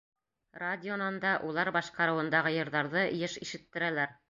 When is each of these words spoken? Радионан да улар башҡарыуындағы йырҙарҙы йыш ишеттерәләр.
Радионан 0.61 1.19
да 1.25 1.33
улар 1.49 1.71
башҡарыуындағы 1.77 2.55
йырҙарҙы 2.57 3.07
йыш 3.21 3.39
ишеттерәләр. 3.47 4.17